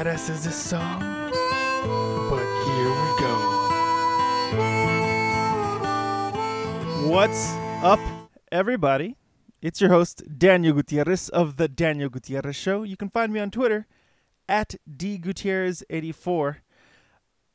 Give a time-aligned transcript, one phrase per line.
[0.00, 0.98] badass as this song,
[2.30, 3.34] but here we go.
[7.10, 7.52] What's
[7.82, 8.00] up,
[8.50, 9.16] everybody?
[9.60, 12.82] It's your host, Daniel Gutierrez of The Daniel Gutierrez Show.
[12.82, 13.86] You can find me on Twitter
[14.48, 16.56] at dgutierrez84.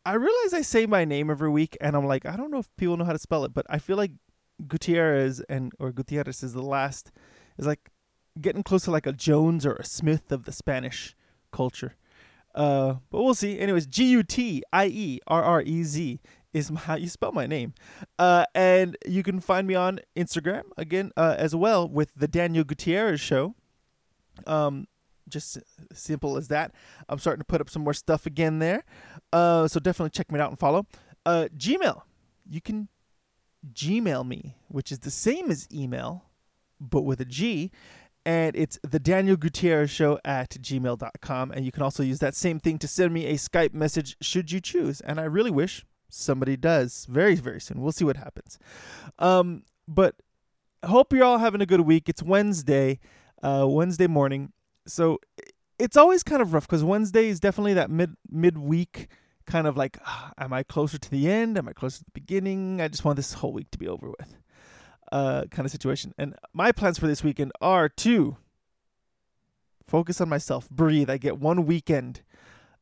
[0.05, 2.69] I realize I say my name every week, and I'm like, I don't know if
[2.77, 4.11] people know how to spell it, but I feel like
[4.67, 7.11] Gutierrez and or Gutierrez is the last
[7.57, 7.89] is like
[8.39, 11.15] getting close to like a Jones or a Smith of the Spanish
[11.51, 11.95] culture.
[12.55, 13.59] Uh, but we'll see.
[13.59, 16.19] Anyways, G U T I E R R E Z
[16.53, 17.73] is how you spell my name.
[18.17, 22.63] Uh, and you can find me on Instagram again uh, as well with the Daniel
[22.63, 23.55] Gutierrez Show.
[24.47, 24.87] Um,
[25.27, 25.57] just
[25.91, 26.71] simple as that.
[27.09, 28.85] I'm starting to put up some more stuff again there.
[29.33, 30.85] Uh, so definitely check me out and follow.
[31.25, 32.03] Uh, Gmail,
[32.49, 32.87] you can
[33.73, 36.25] Gmail me, which is the same as email,
[36.79, 37.71] but with a G.
[38.25, 41.51] And it's the Daniel Gutierrez Show at gmail.com.
[41.51, 44.51] And you can also use that same thing to send me a Skype message should
[44.51, 44.99] you choose.
[45.01, 47.81] And I really wish somebody does very, very soon.
[47.81, 48.57] We'll see what happens.
[49.19, 50.15] Um, but
[50.83, 52.09] hope you're all having a good week.
[52.09, 52.99] It's Wednesday,
[53.43, 54.53] uh, Wednesday morning.
[54.87, 55.19] So
[55.77, 59.07] it's always kind of rough because Wednesday is definitely that mid midweek
[59.45, 61.57] kind of like, ah, am I closer to the end?
[61.57, 62.81] Am I closer to the beginning?
[62.81, 64.37] I just want this whole week to be over with,
[65.11, 66.13] uh, kind of situation.
[66.17, 68.37] And my plans for this weekend are to
[69.87, 71.09] focus on myself, breathe.
[71.09, 72.21] I get one weekend.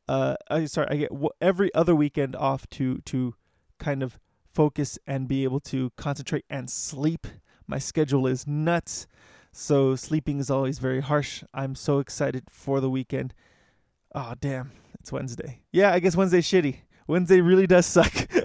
[0.08, 3.36] Uh, I sorry, I get w- every other weekend off to to
[3.80, 4.20] kind of
[4.54, 7.26] focus and be able to concentrate and sleep.
[7.68, 9.08] My schedule is nuts.
[9.52, 11.44] So sleeping is always very harsh.
[11.54, 13.34] I'm so excited for the weekend.
[14.14, 15.62] Oh damn, it's Wednesday.
[15.72, 16.78] Yeah, I guess Wednesday's shitty.
[17.08, 18.14] Wednesday really does suck.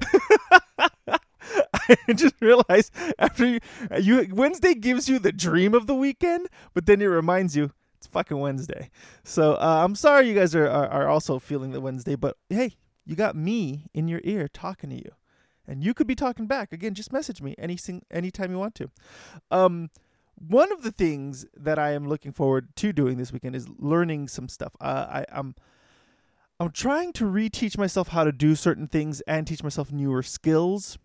[1.89, 3.60] I just realized after you,
[4.00, 8.06] you Wednesday gives you the dream of the weekend, but then it reminds you it's
[8.06, 8.91] fucking Wednesday.
[9.25, 12.77] So uh, I'm sorry you guys are, are are also feeling the Wednesday, but hey,
[13.04, 15.12] you got me in your ear talking to you,
[15.66, 16.94] and you could be talking back again.
[16.94, 17.78] Just message me any
[18.10, 18.91] anytime you want to.
[19.50, 19.91] Um,
[20.37, 24.28] one of the things that I am looking forward to doing this weekend is learning
[24.28, 24.77] some stuff.
[24.81, 25.54] Uh, I, I'm
[26.60, 30.98] I'm trying to reteach myself how to do certain things and teach myself newer skills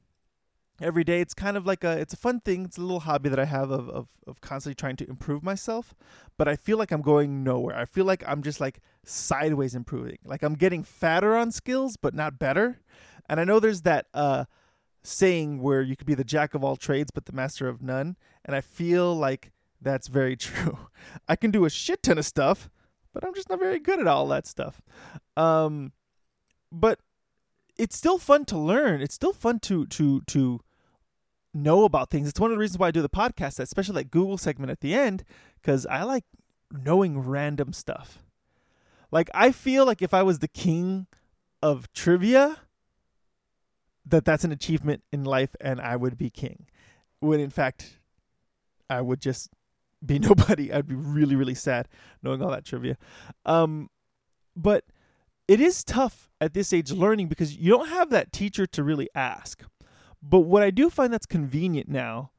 [0.84, 1.22] every day.
[1.22, 2.66] It's kind of like a it's a fun thing.
[2.66, 5.96] It's a little hobby that I have of of, of constantly trying to improve myself.
[6.38, 7.76] But I feel like I'm going nowhere.
[7.76, 10.20] I feel like I'm just like sideways improving.
[10.26, 12.82] Like I'm getting fatter on skills, but not better.
[13.28, 14.46] And I know there's that uh
[15.04, 18.16] saying where you could be the jack of all trades but the master of none
[18.46, 19.52] and i feel like
[19.82, 20.78] that's very true
[21.28, 22.70] i can do a shit ton of stuff
[23.14, 24.82] but i'm just not very good at all that stuff
[25.36, 25.92] um
[26.72, 27.00] but
[27.78, 30.60] it's still fun to learn it's still fun to to to
[31.53, 34.12] know about things it's one of the reasons why i do the podcast especially that
[34.12, 35.24] google segment at the end
[35.62, 36.24] because i like
[36.72, 38.24] knowing random stuff
[39.12, 41.06] like i feel like if i was the king
[41.62, 42.58] of trivia
[44.06, 46.68] that that's an achievement in life and I would be king.
[47.19, 48.00] When in fact,
[48.90, 49.50] I would just
[50.06, 50.74] be nobody.
[50.74, 51.88] I'd be really, really sad
[52.22, 52.97] knowing all that trivia.
[53.46, 53.90] Um,
[54.56, 54.86] but
[55.47, 59.09] it is tough at this age learning because you don't have that teacher to really
[59.16, 59.63] ask.
[60.26, 62.32] But what I do find that's convenient now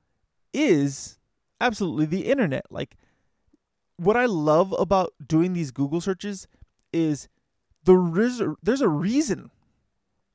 [0.55, 1.19] is
[1.61, 2.65] absolutely the internet.
[2.71, 2.97] Like,
[3.97, 6.49] what I love about doing these Google searches
[6.93, 7.29] is
[7.85, 9.51] the there's a reason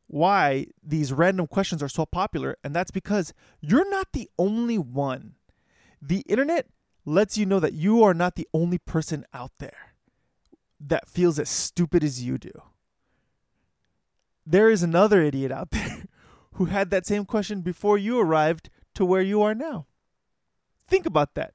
[0.05, 5.35] why these random questions are so popular, and that's because you're not the only one.
[6.01, 6.67] The internet
[7.05, 9.95] lets you know that you are not the only person out there
[10.79, 12.51] that feels as stupid as you do.
[14.45, 16.05] There is another idiot out there
[16.53, 19.85] who had that same question before you arrived to where you are now.
[20.87, 21.53] Think about that.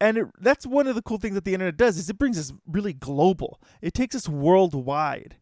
[0.00, 2.38] And it, that's one of the cool things that the internet does is it brings
[2.38, 3.60] us really global.
[3.80, 5.36] It takes us worldwide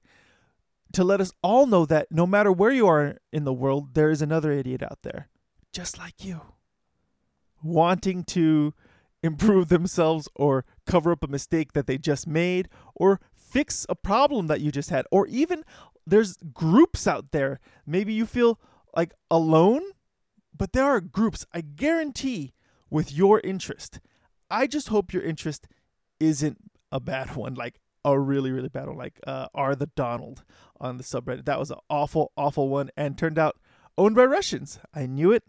[0.92, 4.10] to let us all know that no matter where you are in the world, there
[4.10, 5.28] is another idiot out there,
[5.72, 6.40] just like you,
[7.62, 8.74] wanting to
[9.22, 14.46] improve themselves or cover up a mistake that they just made or fix a problem
[14.46, 15.04] that you just had.
[15.10, 15.64] Or even
[16.06, 17.58] there's groups out there.
[17.86, 18.60] Maybe you feel
[18.96, 19.82] like alone,
[20.56, 22.52] but there are groups, I guarantee,
[22.90, 24.00] with your interest.
[24.50, 25.66] I just hope your interest
[26.20, 26.58] isn't
[26.92, 27.54] a bad one.
[27.54, 30.44] Like a really really bad one like uh are the donald
[30.80, 31.46] on the subreddit.
[31.46, 33.56] That was an awful awful one and turned out
[33.96, 34.78] owned by russians.
[34.92, 35.42] I knew it.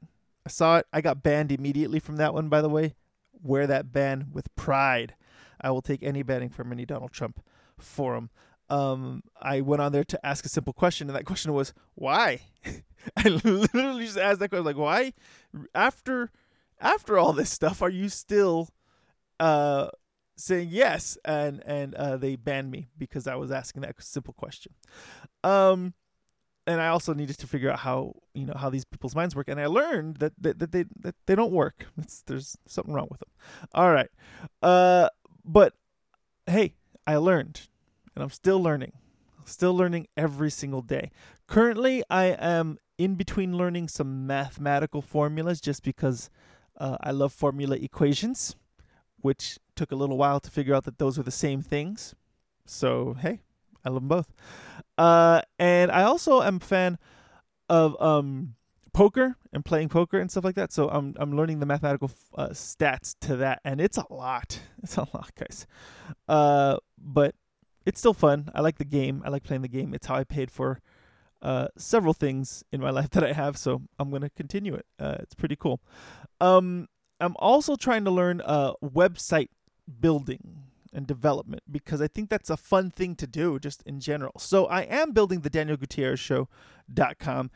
[0.45, 0.87] I saw it.
[0.93, 2.95] I got banned immediately from that one by the way.
[3.43, 5.15] Wear that ban with pride.
[5.59, 7.43] I will take any banning from any donald trump
[7.77, 8.29] forum.
[8.69, 12.39] Um i went on there to ask a simple question and that question was why
[13.17, 15.13] i literally just asked that question like why
[15.73, 16.31] after
[16.79, 18.69] after all this stuff are you still
[19.39, 19.89] uh
[20.37, 24.73] saying yes, and and uh, they banned me because I was asking that simple question.
[25.43, 25.93] Um,
[26.67, 29.47] and I also needed to figure out how you know how these people's minds work,
[29.47, 31.87] and I learned that that, that they that they don't work.
[31.97, 33.29] It's, there's something wrong with them.
[33.73, 34.09] All right,
[34.61, 35.09] uh,
[35.43, 35.73] but
[36.47, 36.75] hey,
[37.07, 37.67] I learned,
[38.15, 38.93] and I'm still learning,
[39.45, 41.11] still learning every single day.
[41.47, 46.29] Currently, I am in between learning some mathematical formulas just because
[46.77, 48.55] uh, I love formula equations,
[49.21, 52.15] which took a little while to figure out that those were the same things.
[52.65, 53.41] So hey,
[53.83, 54.33] I love them both.
[54.97, 56.97] Uh, and I also am a fan
[57.69, 58.55] of um,
[58.93, 60.71] poker and playing poker and stuff like that.
[60.71, 64.59] So I'm I'm learning the mathematical uh, stats to that, and it's a lot.
[64.85, 65.65] It's a lot, guys.
[66.27, 67.33] Uh, but
[67.87, 68.51] it's still fun.
[68.53, 69.23] I like the game.
[69.25, 69.95] I like playing the game.
[69.95, 70.79] It's how I paid for
[71.45, 74.85] uh, several things in my life that I have, so I'm gonna continue it.
[74.99, 75.79] Uh, it's pretty cool.
[76.41, 76.87] Um,
[77.19, 79.49] I'm also trying to learn uh, website
[80.01, 84.33] building and development because I think that's a fun thing to do just in general.
[84.37, 87.51] So I am building the Daniel Gutierrez Show.com.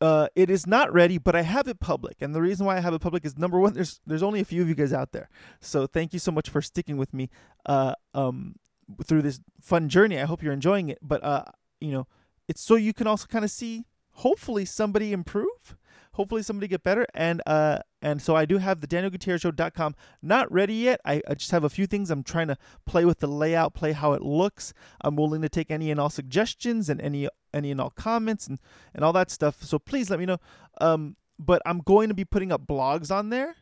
[0.00, 2.80] Uh, it is not ready, but I have it public, and the reason why I
[2.80, 3.74] have it public is number one.
[3.74, 5.28] There's there's only a few of you guys out there,
[5.60, 7.30] so thank you so much for sticking with me
[7.64, 8.56] uh, um,
[9.04, 10.18] through this fun journey.
[10.18, 10.98] I hope you're enjoying it.
[11.00, 11.44] But uh,
[11.80, 12.06] you know,
[12.48, 15.76] it's so you can also kind of see, hopefully, somebody improve
[16.16, 19.94] hopefully somebody get better and uh and so I do have the daniel gutierrez danielgutierrezshow.com
[20.22, 21.00] not ready yet.
[21.04, 22.56] I, I just have a few things I'm trying to
[22.86, 24.72] play with the layout, play how it looks.
[25.02, 28.58] I'm willing to take any and all suggestions and any any and all comments and
[28.94, 29.62] and all that stuff.
[29.62, 30.38] So please let me know.
[30.80, 33.56] Um but I'm going to be putting up blogs on there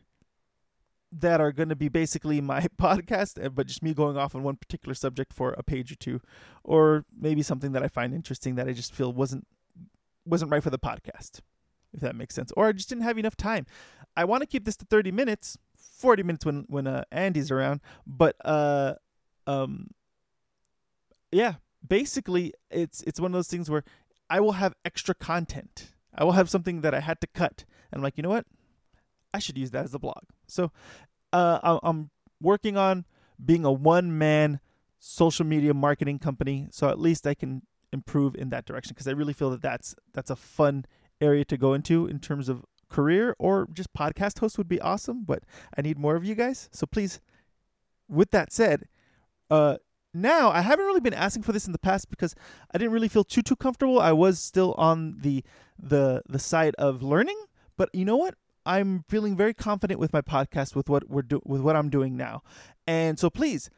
[1.11, 4.43] that are going to be basically my podcast, eh, but just me going off on
[4.43, 6.21] one particular subject for a page or two,
[6.63, 9.47] or maybe something that I find interesting that I just feel wasn't
[10.25, 11.41] wasn't right for the podcast
[11.95, 12.51] if that makes sense.
[12.55, 13.65] Or I just didn't have enough time.
[14.15, 17.81] I want to keep this to 30 minutes, 40 minutes when when uh, Andy's around,
[18.05, 18.95] but uh
[19.47, 19.91] um
[21.31, 21.55] yeah,
[21.87, 23.83] basically it's it's one of those things where
[24.29, 25.93] I will have extra content.
[26.13, 27.65] I will have something that I had to cut.
[27.91, 28.45] And I'm like, "You know what?
[29.35, 30.71] I should use that as a blog." So,
[31.33, 32.09] uh I'm
[32.41, 33.05] working on
[33.43, 34.59] being a one man
[34.99, 37.61] social media marketing company, so at least I can
[37.91, 40.85] improve in that direction because I really feel that that's that's a fun
[41.21, 45.23] area to go into in terms of career or just podcast host would be awesome,
[45.23, 45.43] but
[45.77, 46.69] I need more of you guys.
[46.71, 47.19] So please,
[48.07, 48.87] with that said,
[49.49, 49.77] uh,
[50.13, 52.35] now I haven't really been asking for this in the past because
[52.73, 53.99] I didn't really feel too too comfortable.
[53.99, 55.43] I was still on the
[55.77, 57.39] the the side of learning,
[57.77, 58.35] but you know what?
[58.65, 62.17] I'm feeling very confident with my podcast with what we're do- with what I'm doing
[62.17, 62.41] now.
[62.87, 63.69] And so please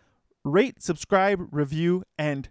[0.44, 2.50] rate, subscribe, review and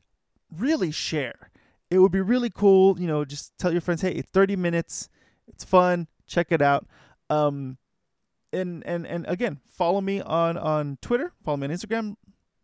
[0.50, 1.50] really share
[1.91, 2.99] it would be really cool.
[3.00, 5.09] You know, just tell your friends, hey, it's 30 minutes.
[5.49, 6.09] It's fun.
[6.27, 6.87] Check it out.
[7.31, 7.79] Um,
[8.53, 11.32] and and and again, follow me on on Twitter.
[11.44, 12.15] Follow me on Instagram.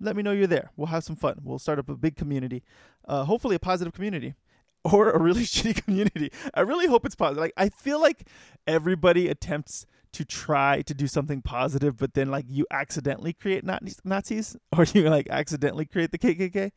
[0.01, 0.71] Let me know you're there.
[0.77, 1.41] We'll have some fun.
[1.43, 2.63] We'll start up a big community.
[3.07, 4.35] Uh, hopefully, a positive community
[4.85, 6.31] or a really shitty community.
[6.55, 7.41] I really hope it's positive.
[7.41, 8.29] Like I feel like
[8.67, 14.57] everybody attempts to try to do something positive, but then like you accidentally create Nazis
[14.77, 16.71] or you like accidentally create the KKK.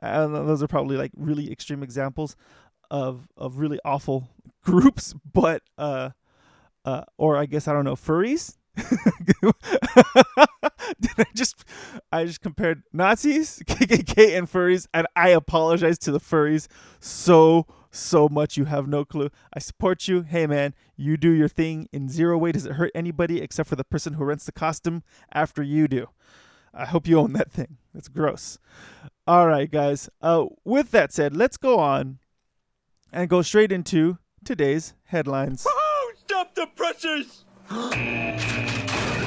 [0.00, 2.36] And those are probably like really extreme examples
[2.90, 4.28] of of really awful
[4.62, 6.10] groups, but uh,
[6.84, 8.56] uh, or I guess I don't know furries.
[11.00, 11.64] Did I just
[12.10, 16.68] I just compared Nazis, KKK, and furries, and I apologize to the furries
[17.00, 19.30] so so much you have no clue.
[19.52, 20.22] I support you.
[20.22, 21.88] Hey man, you do your thing.
[21.92, 25.02] In zero way does it hurt anybody except for the person who rents the costume
[25.32, 26.08] after you do.
[26.74, 27.76] I hope you own that thing.
[27.92, 28.58] That's gross.
[29.26, 30.08] All right, guys.
[30.22, 32.18] Uh, with that said, let's go on
[33.12, 35.66] and go straight into today's headlines.
[35.66, 36.16] Woo-hoo!
[36.16, 37.44] Stop the presses!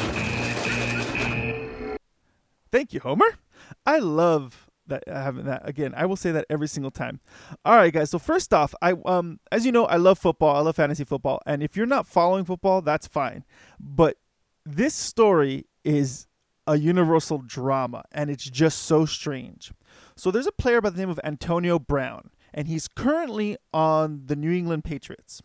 [2.76, 3.40] Thank you, Homer.
[3.86, 5.62] I love that having that.
[5.64, 7.22] Again i will say that every single time.
[7.64, 8.10] All right guys.
[8.10, 10.58] So first off i um as you know i love football.
[10.58, 11.40] I love fantasy football.
[11.46, 13.46] And if you're not following football that's fine.
[13.80, 14.18] But
[14.66, 16.28] this story is
[16.68, 19.72] a universal drama and it's just so strange.
[20.18, 24.36] So there's a player by the name of antonio brown and he's currently on the
[24.36, 25.42] new england patriots.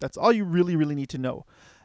[0.00, 1.44] That's all you really really need to know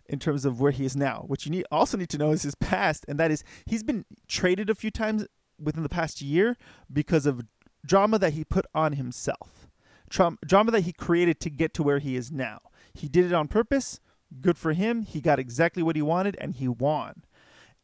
[0.10, 1.24] in terms of where he is now.
[1.28, 4.06] What you need also need to know is his past, and that is he's been
[4.28, 5.26] traded a few times
[5.58, 6.58] within the past year
[6.92, 7.46] because of
[7.86, 9.70] drama that he put on himself,
[10.10, 12.60] drama that he created to get to where he is now.
[12.94, 14.00] He did it on purpose.
[14.42, 15.04] Good for him.
[15.04, 17.24] He got exactly what he wanted and he won.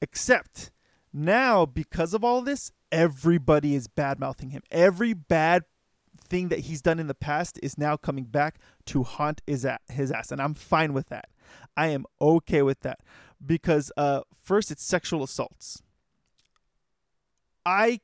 [0.01, 0.72] Except
[1.13, 4.62] now, because of all this, everybody is bad mouthing him.
[4.70, 5.63] Every bad
[6.27, 10.32] thing that he's done in the past is now coming back to haunt his ass.
[10.32, 11.29] And I'm fine with that.
[11.75, 12.99] I am okay with that
[13.45, 15.81] because uh, first, it's sexual assaults
[17.65, 17.99] I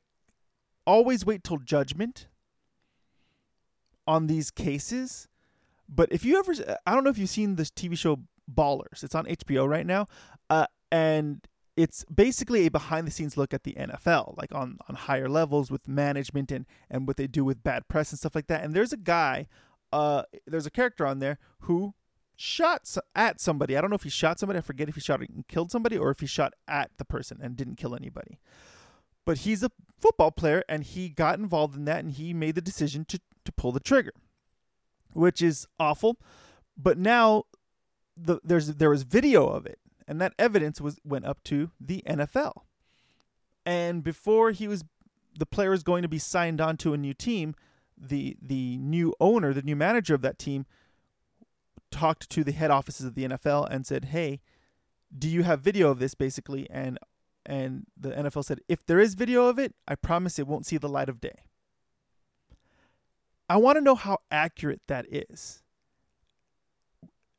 [0.88, 2.28] always wait till judgment
[4.08, 5.28] on these cases.
[5.88, 6.54] But if you ever,
[6.86, 8.20] I don't know if you've seen this TV show
[8.52, 9.04] Ballers.
[9.04, 10.08] It's on HBO right now,
[10.50, 14.96] uh, and it's basically a behind the scenes look at the NFL, like on on
[14.96, 18.48] higher levels with management and and what they do with bad press and stuff like
[18.48, 18.64] that.
[18.64, 19.48] And there's a guy,
[19.94, 21.94] uh, there's a character on there who
[22.42, 23.78] shot at somebody.
[23.78, 24.60] I don't know if he shot somebody.
[24.60, 27.40] I forget if he shot and killed somebody or if he shot at the person
[27.42, 28.40] and didn't kill anybody.
[29.26, 32.62] But he's a football player and he got involved in that and he made the
[32.62, 34.14] decision to to pull the trigger,
[35.14, 36.18] which is awful.
[36.76, 37.46] But now
[38.18, 42.04] the there's there was video of it and that evidence was went up to the
[42.08, 42.64] NFL.
[43.66, 44.84] And before he was
[45.38, 47.56] the player was going to be signed on to a new team,
[47.98, 50.66] the the new owner, the new manager of that team
[51.92, 54.42] talked to the head offices of the NFL and said, "Hey,
[55.16, 56.98] do you have video of this basically?" And
[57.46, 60.78] and the NFL said, "If there is video of it, I promise it won't see
[60.78, 61.44] the light of day."
[63.50, 65.62] I want to know how accurate that is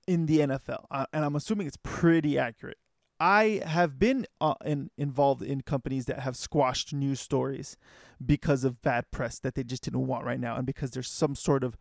[0.06, 2.76] in the NFL, uh, and I'm assuming it's pretty accurate.
[3.18, 7.76] I have been uh, in, involved in companies that have squashed news stories
[8.24, 11.34] because of bad press that they just didn't want right now, and because there's some
[11.34, 11.76] sort of,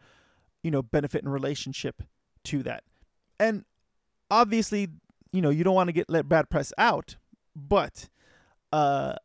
[0.63, 2.03] you know, benefit and relationship
[2.45, 2.83] to that.
[3.39, 3.65] And
[4.29, 4.89] obviously,
[5.31, 7.17] you know, you don't want to get let bad press out,
[7.55, 8.09] but,
[8.71, 9.15] uh,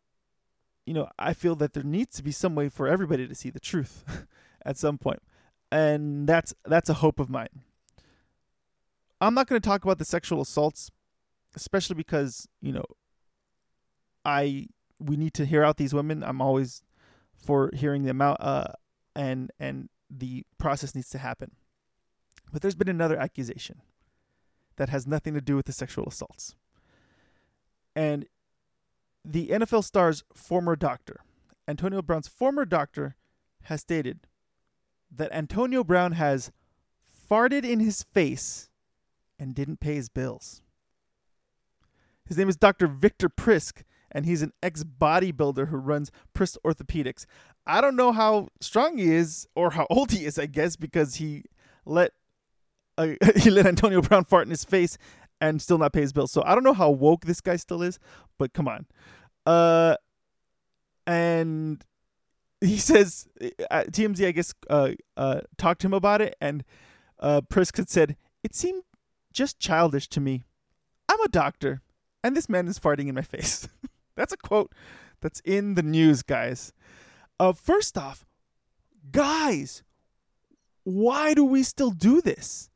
[0.87, 3.51] you know, I feel that there needs to be some way for everybody to see
[3.51, 4.27] the truth
[4.65, 5.21] at some point,
[5.73, 7.49] and that's that's a hope of mine.
[9.21, 10.91] I'm not going to talk about the sexual assaults,
[11.55, 12.85] especially because you know,
[14.25, 14.69] I
[15.01, 16.23] we need to hear out these women.
[16.23, 16.83] I'm always
[17.37, 18.73] for hearing them out, uh,
[19.17, 21.53] and and the process needs to happen.
[22.53, 23.83] But there's been another accusation
[24.77, 26.55] that has nothing to do with the sexual assaults,
[27.95, 28.27] and
[29.25, 31.21] the NFL star's former doctor,
[31.67, 33.17] Antonio Brown's former doctor,
[33.65, 34.21] has stated
[35.11, 36.53] that Antonio Brown has
[37.29, 38.69] farted in his face
[39.39, 40.63] and didn't pay his bills.
[42.25, 42.87] His name is Dr.
[42.87, 47.27] Victor Prisk, and he's an ex bodybuilder who runs Prisk Orthopedics.
[47.67, 51.17] I don't know how strong he is or how old he is, I guess, because
[51.17, 51.45] he
[51.85, 52.13] let
[52.99, 54.99] uh, he let Antonio Brown fart in his face
[55.41, 56.33] and still not pay his bills.
[56.33, 57.99] So I don't know how woke this guy still is,
[58.39, 58.87] but come on.
[59.45, 59.97] Uh,
[61.07, 61.85] and
[62.61, 63.29] he says
[63.71, 66.65] uh, TMZ, I guess, uh, uh, talked to him about it, and
[67.19, 68.83] uh, Prisk said it seemed
[69.33, 70.45] just childish to me.
[71.09, 71.83] I'm a doctor,
[72.25, 73.69] and this man is farting in my face.
[74.17, 74.73] that's a quote
[75.21, 76.73] that's in the news, guys.
[77.39, 78.27] Uh, first off,
[79.13, 79.83] guys,
[80.85, 82.71] why do we still do this?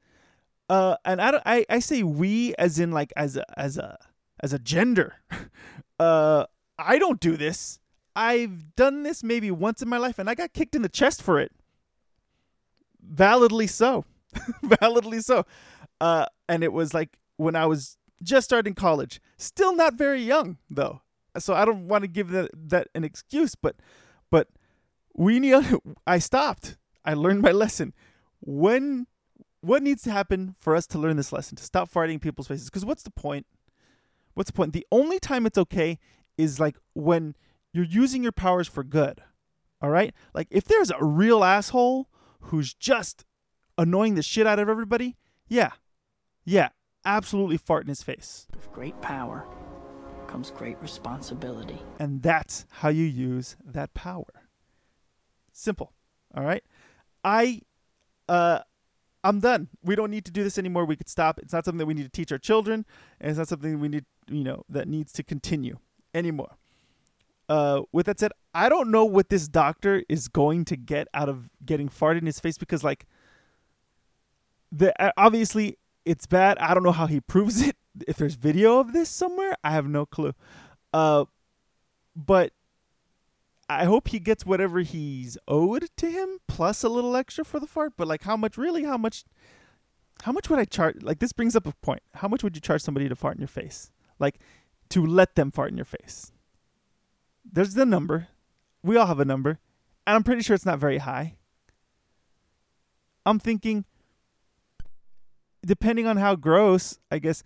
[0.71, 3.99] Uh, and I, I, I say we as in like as a as a
[4.39, 5.17] as a gender.
[5.99, 6.47] uh,
[6.79, 7.81] I don't do this.
[8.15, 11.23] I've done this maybe once in my life, and I got kicked in the chest
[11.23, 11.51] for it.
[13.03, 14.05] Validly so,
[14.63, 15.45] validly so.
[16.01, 20.59] Uh, and it was like when I was just starting college, still not very young
[20.71, 21.03] though.
[21.37, 23.75] So I don't want to give that that an excuse, but
[24.31, 24.47] but
[25.17, 25.81] we need.
[26.07, 26.77] I stopped.
[27.05, 27.93] I learned my lesson.
[28.39, 29.09] When
[29.61, 32.49] what needs to happen for us to learn this lesson to stop farting in people's
[32.49, 32.71] faces?
[32.71, 33.47] Because what's the point?
[34.35, 34.73] What's the point?
[34.73, 35.99] The only time it's okay
[36.39, 37.37] is like when
[37.73, 39.23] you're using your powers for good.
[39.83, 40.15] All right?
[40.35, 42.09] Like if there's a real asshole
[42.41, 43.25] who's just
[43.77, 45.17] annoying the shit out of everybody,
[45.49, 45.73] yeah,
[46.45, 46.71] yeah,
[47.05, 48.47] absolutely fart in his face.
[48.55, 49.47] With great power
[50.27, 51.79] comes great responsibility.
[51.99, 54.49] And that's how you use that power.
[55.53, 55.93] Simple.
[56.35, 56.63] All right?
[57.25, 57.63] I
[58.29, 58.61] uh
[59.23, 59.69] I'm done.
[59.83, 60.85] We don't need to do this anymore.
[60.85, 61.39] We could stop.
[61.39, 62.87] It's not something that we need to teach our children,
[63.21, 65.79] and it's not something we need, you know, that needs to continue
[66.15, 66.57] anymore.
[67.49, 71.29] Uh, with that said, I don't know what this doctor is going to get out
[71.29, 73.07] of getting farted in his face because, like,
[74.73, 76.59] the obviously it's bad.
[76.59, 77.77] I don't know how he proves it.
[78.07, 80.33] If there's video of this somewhere, I have no clue.
[80.93, 81.25] Uh,
[82.15, 82.53] but
[83.71, 87.69] I hope he gets whatever he's owed to him plus a little extra for the
[87.69, 87.93] fart.
[87.97, 88.59] But like, how much?
[88.59, 89.23] Really, how much?
[90.23, 91.03] How much would I charge?
[91.03, 92.03] Like, this brings up a point.
[92.15, 93.93] How much would you charge somebody to fart in your face?
[94.19, 94.41] Like,
[94.89, 96.33] to let them fart in your face.
[97.45, 98.27] There's the number.
[98.83, 99.61] We all have a number,
[100.05, 101.37] and I'm pretty sure it's not very high.
[103.25, 103.85] I'm thinking
[105.65, 107.45] depending on how gross, I guess,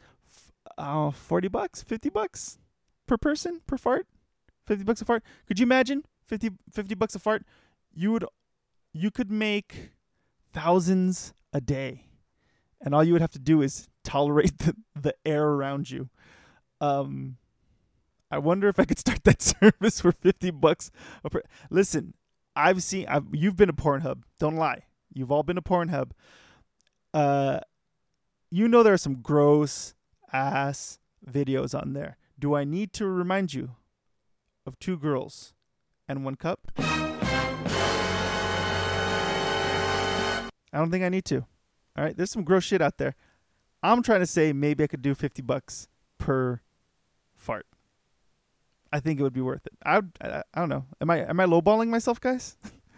[0.78, 2.58] uh, 40 bucks, 50 bucks
[3.06, 4.06] per person per fart.
[4.66, 5.22] 50 bucks a fart.
[5.46, 7.44] Could you imagine 50, 50 bucks a fart?
[7.94, 8.24] You would,
[8.92, 9.90] you could make
[10.52, 12.06] thousands a day.
[12.80, 16.08] And all you would have to do is tolerate the, the air around you.
[16.80, 17.36] Um,
[18.30, 20.90] I wonder if I could start that service for 50 bucks.
[21.22, 22.14] a per- Listen,
[22.56, 24.22] I've seen I've, you've been to Pornhub.
[24.38, 24.84] Don't lie.
[25.12, 26.10] You've all been to Pornhub.
[27.12, 27.60] Uh
[28.50, 29.94] you know there are some gross
[30.32, 32.16] ass videos on there.
[32.38, 33.72] Do I need to remind you
[34.66, 35.54] of two girls
[36.08, 36.60] and one cup?
[40.74, 41.46] I don't think I need to.
[41.96, 43.14] All right, there's some gross shit out there.
[43.82, 46.60] I'm trying to say maybe I could do 50 bucks per
[47.36, 47.66] fart.
[48.92, 49.72] I think it would be worth it.
[49.84, 50.86] I I, I don't know.
[51.00, 52.56] Am I am I lowballing myself, guys?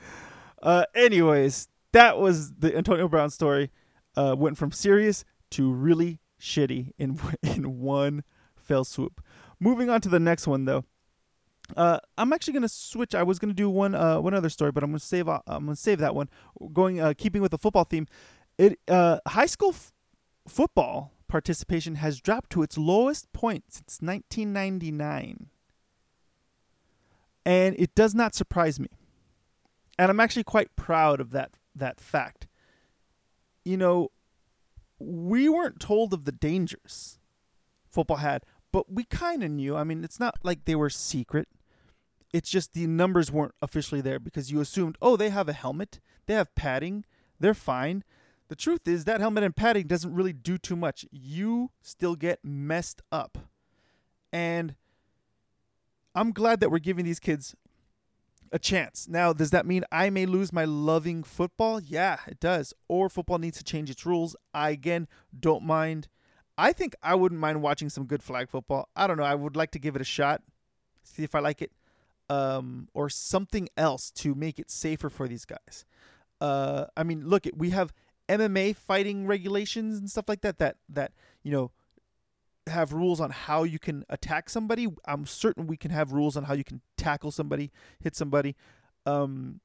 [0.63, 3.71] uh anyways, that was the Antonio Brown story.
[4.15, 9.23] Uh went from serious to really shitty in in one fell swoop.
[9.59, 10.85] Moving on to the next one though.
[11.77, 13.15] Uh, I'm actually gonna switch.
[13.15, 15.65] I was gonna do one uh one other story, but I'm gonna save uh, I'm
[15.65, 16.29] gonna save that one.
[16.73, 18.07] Going uh keeping with the football theme,
[18.59, 19.93] it uh high school f-
[20.47, 25.47] football participation has dropped to its lowest point since 1999,
[27.45, 28.89] and it does not surprise me.
[29.99, 32.47] And I'm actually quite proud of that that fact.
[33.65, 34.11] You know,
[34.99, 37.19] we weren't told of the dangers
[37.97, 38.45] football had,
[38.76, 39.75] but we kind of knew.
[39.75, 41.49] I mean, it's not like they were secret.
[42.35, 45.99] It's just the numbers weren't officially there because you assumed, oh, they have a helmet,
[46.26, 47.06] they have padding,
[47.40, 48.04] they're fine.
[48.49, 51.06] The truth is that helmet and padding doesn't really do too much.
[51.11, 53.38] You still get messed up.
[54.30, 54.75] And
[56.14, 57.56] I'm glad that we're giving these kids
[58.52, 59.09] a chance.
[59.09, 61.80] Now, does that mean I may lose my loving football?
[61.80, 62.75] Yeah, it does.
[62.88, 64.37] Or football needs to change its rules.
[64.52, 65.09] I again
[65.40, 66.09] don't mind.
[66.59, 68.89] I think I wouldn't mind watching some good flag football.
[68.97, 69.25] I don't know.
[69.25, 70.43] I would like to give it a shot,
[71.03, 71.73] see if I like it,
[72.31, 75.85] um, or something else to make it safer for these guys.
[76.41, 77.93] Uh, I mean, look, we have
[78.29, 80.59] MMA fighting regulations and stuff like that.
[80.59, 81.71] That that you know
[82.67, 84.89] have rules on how you can attack somebody.
[85.07, 88.57] I'm certain we can have rules on how you can tackle somebody, hit somebody.
[89.04, 89.61] Um,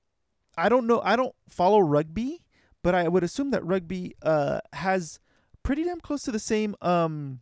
[0.58, 1.02] I don't know.
[1.04, 2.42] I don't follow rugby,
[2.84, 5.20] but I would assume that rugby uh, has
[5.64, 7.42] pretty damn close to the same um,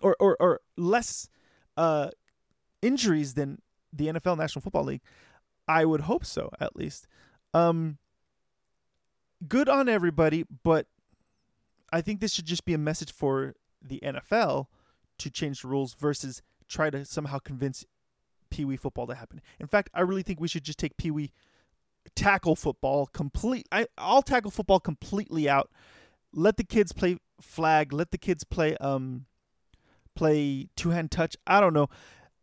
[0.00, 1.28] or or or less
[1.76, 2.10] uh,
[2.82, 3.60] injuries than
[3.92, 5.02] the NFL National Football League.
[5.68, 7.08] I would hope so, at least.
[7.52, 7.98] Um,
[9.48, 10.86] good on everybody, but
[11.92, 14.66] I think this should just be a message for the NFL
[15.18, 17.84] to change the rules versus try to somehow convince
[18.50, 19.40] Pee Wee football to happen.
[19.58, 21.32] In fact, I really think we should just take Pee Wee
[22.14, 23.66] tackle football complete.
[23.72, 25.70] I, I'll tackle football completely out.
[26.36, 27.92] Let the kids play flag.
[27.92, 29.26] Let the kids play um
[30.14, 31.36] play two hand touch.
[31.46, 31.88] I don't know.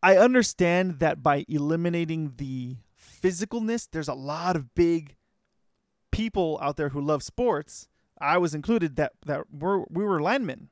[0.01, 5.15] I understand that by eliminating the physicalness, there's a lot of big
[6.11, 7.87] people out there who love sports.
[8.19, 10.69] I was included that that we're we were linemen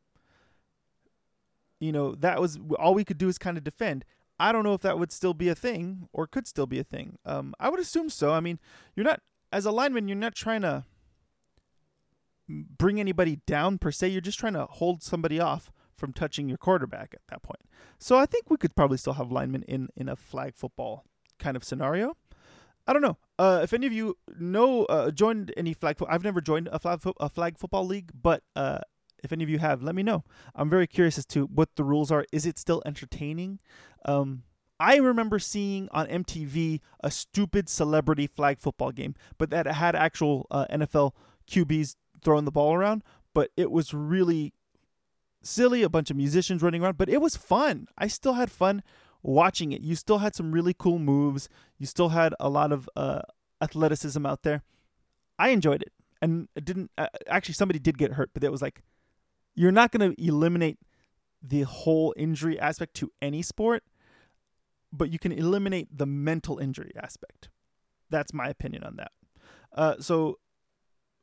[1.81, 4.05] you know, that was all we could do is kind of defend.
[4.39, 6.83] I don't know if that would still be a thing or could still be a
[6.83, 7.17] thing.
[7.25, 8.31] Um, I would assume so.
[8.31, 8.59] I mean,
[8.95, 10.85] you're not as a lineman, you're not trying to
[12.77, 14.09] bring anybody down per se.
[14.09, 17.61] You're just trying to hold somebody off from touching your quarterback at that point.
[17.99, 21.05] So I think we could probably still have linemen in in a flag football
[21.39, 22.15] kind of scenario.
[22.87, 23.17] I don't know.
[23.37, 27.01] Uh, if any of you know uh, joined any flag, I've never joined a flag
[27.01, 28.79] fo- a flag football league, but uh,
[29.23, 30.23] if any of you have, let me know.
[30.55, 32.25] I'm very curious as to what the rules are.
[32.31, 33.59] Is it still entertaining?
[34.05, 34.43] Um,
[34.79, 40.47] I remember seeing on MTV a stupid celebrity flag football game, but that had actual
[40.49, 41.11] uh, NFL
[41.47, 43.03] QBs throwing the ball around.
[43.33, 44.53] But it was really
[45.41, 47.87] silly, a bunch of musicians running around, but it was fun.
[47.97, 48.83] I still had fun
[49.23, 49.81] watching it.
[49.81, 51.49] You still had some really cool moves.
[51.77, 53.21] You still had a lot of uh,
[53.61, 54.63] athleticism out there.
[55.39, 57.55] I enjoyed it, and it didn't uh, actually.
[57.55, 58.83] Somebody did get hurt, but it was like
[59.55, 60.77] you're not going to eliminate
[61.41, 63.83] the whole injury aspect to any sport,
[64.93, 67.49] but you can eliminate the mental injury aspect.
[68.09, 69.11] That's my opinion on that.
[69.73, 70.37] Uh, so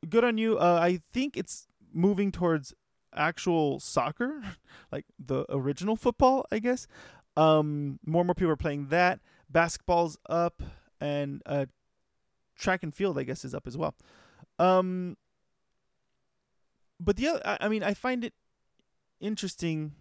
[0.07, 0.57] good on you.
[0.57, 2.73] Uh, I think it's moving towards
[3.13, 4.41] actual soccer,
[4.91, 6.87] like the original football, I guess.
[7.35, 9.19] Um, more and more people are playing that.
[9.49, 10.61] Basketball's up,
[11.01, 11.65] and uh,
[12.55, 13.95] track and field, I guess, is up as well.
[14.59, 15.17] Um,
[16.99, 18.33] but the other, I, I mean, I find it
[19.19, 19.93] interesting.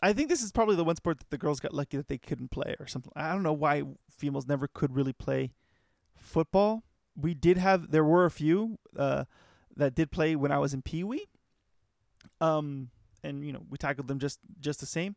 [0.00, 2.18] I think this is probably the one sport that the girls got lucky that they
[2.18, 3.12] couldn't play or something.
[3.16, 5.52] I don't know why females never could really play
[6.16, 6.84] football.
[7.18, 9.24] We did have there were a few uh,
[9.76, 11.26] that did play when I was in Pee Wee,
[12.40, 12.90] um,
[13.22, 15.16] and you know we tackled them just just the same.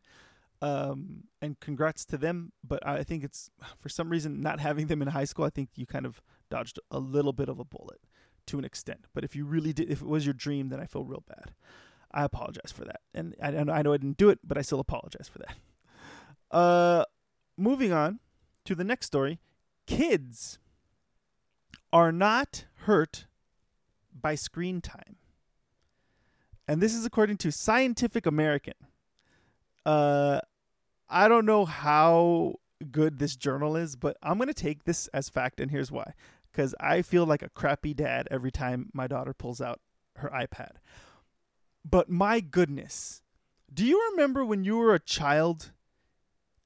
[0.62, 2.52] Um, and congrats to them.
[2.64, 5.46] But I think it's for some reason not having them in high school.
[5.46, 8.02] I think you kind of dodged a little bit of a bullet
[8.48, 9.06] to an extent.
[9.14, 11.54] But if you really did, if it was your dream, then I feel real bad.
[12.12, 14.80] I apologize for that, and I, I know I didn't do it, but I still
[14.80, 15.56] apologize for that.
[16.52, 17.06] Uh,
[17.58, 18.20] moving on
[18.66, 19.40] to the next story.
[19.86, 20.58] Kids
[21.92, 23.26] are not hurt
[24.14, 25.16] by screen time.
[26.68, 28.76] And this is according to Scientific American.
[29.86, 30.42] Uh,
[31.10, 32.56] I don't know how
[32.92, 36.14] good this journal is, but I'm going to take this as fact, and here's why.
[36.52, 39.80] Because I feel like a crappy dad every time my daughter pulls out
[40.18, 40.74] her iPad.
[41.84, 43.22] But my goodness,
[43.74, 45.72] do you remember when you were a child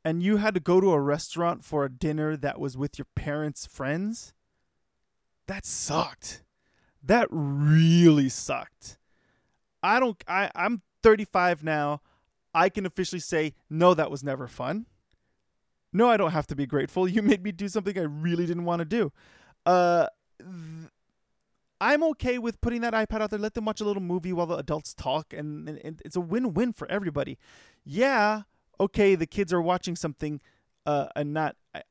[0.04, 3.08] and you had to go to a restaurant for a dinner that was with your
[3.16, 4.34] parents' friends?
[5.48, 6.44] That sucked.
[7.04, 8.98] That really sucked.
[9.82, 12.02] I don't I I'm 35 now.
[12.54, 14.86] I can officially say no that was never fun.
[15.92, 17.08] No, I don't have to be grateful.
[17.14, 19.12] You made me do something I really didn't want to do.
[19.66, 20.08] Uh
[20.40, 20.90] th-
[21.82, 23.40] I'm okay with putting that iPad out there.
[23.40, 26.22] Let them watch a little movie while the adults talk, and, and, and it's a
[26.22, 27.38] win-win for everybody.
[27.84, 28.44] Yeah,
[28.80, 30.40] okay, the kids are watching something,
[30.86, 31.58] uh, and not.
[31.76, 31.82] I,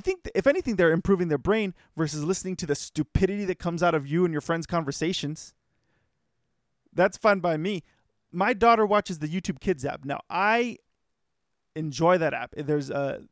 [0.00, 3.94] think if anything, they're improving their brain versus listening to the stupidity that comes out
[3.94, 5.54] of you and your friends' conversations.
[6.92, 7.82] That's fine by me.
[8.30, 10.04] My daughter watches the YouTube Kids app.
[10.04, 10.78] Now I
[11.74, 12.54] enjoy that app.
[12.56, 13.22] There's a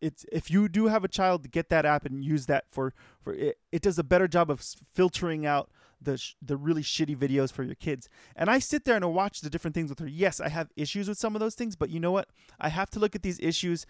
[0.00, 3.32] it's if you do have a child, get that app and use that for for
[3.32, 3.58] it.
[3.72, 7.62] It does a better job of filtering out the sh- the really shitty videos for
[7.62, 8.08] your kids.
[8.36, 10.06] And I sit there and I watch the different things with her.
[10.06, 12.28] Yes, I have issues with some of those things, but you know what?
[12.60, 13.86] I have to look at these issues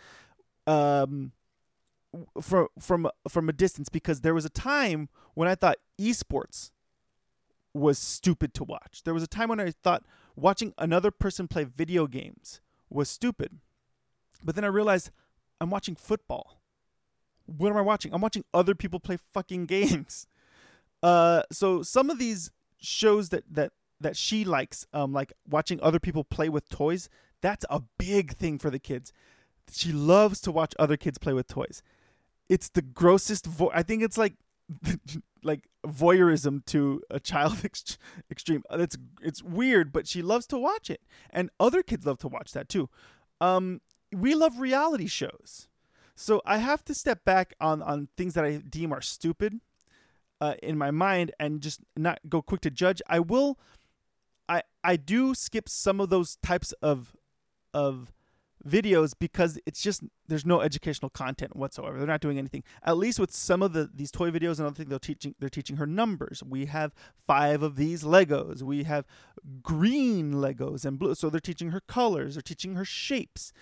[0.67, 1.33] um
[2.41, 6.71] from from from a distance because there was a time when I thought esports
[7.73, 9.03] was stupid to watch.
[9.05, 10.05] There was a time when I thought
[10.37, 13.59] watching another person play video games was stupid.
[14.45, 15.11] But then I realized
[15.61, 16.61] I'm watching football.
[17.47, 18.15] What am I watching?
[18.15, 20.27] I'm watching other people play fucking games.
[21.03, 26.01] Uh, so some of these shows that that that she likes, um, like watching other
[26.01, 27.11] people play with toys,
[27.43, 29.13] that's a big thing for the kids.
[29.71, 31.83] She loves to watch other kids play with toys.
[32.49, 33.47] It's the grossest.
[33.47, 34.35] Vo- I think it's like
[35.43, 37.99] like voyeurism to a child ex-
[38.31, 38.63] extreme.
[38.71, 42.53] It's it's weird, but she loves to watch it, and other kids love to watch
[42.53, 42.89] that too.
[43.41, 43.81] Um,
[44.13, 45.69] we love reality shows.
[46.17, 49.61] So I have to step back on on things that I deem are stupid
[50.41, 53.03] uh, in my mind and just not go quick to judge.
[53.09, 53.59] I will
[54.49, 57.17] I I do skip some of those types of
[57.73, 58.13] of
[58.67, 61.99] videos because it's just there's no educational content whatsoever.
[61.99, 62.65] They're not doing anything.
[62.83, 65.49] At least with some of the these toy videos and other things, they're teaching they're
[65.49, 66.43] teaching her numbers.
[66.43, 66.95] We have
[67.27, 68.63] five of these Legos.
[68.63, 69.07] We have
[69.63, 71.15] green Legos and blue.
[71.15, 72.35] So they're teaching her colors.
[72.35, 73.53] They're teaching her shapes